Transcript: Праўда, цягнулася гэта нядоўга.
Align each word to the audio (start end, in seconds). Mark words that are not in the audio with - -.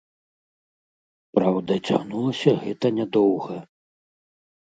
Праўда, 1.39 1.73
цягнулася 1.87 2.51
гэта 2.63 2.85
нядоўга. 3.01 3.57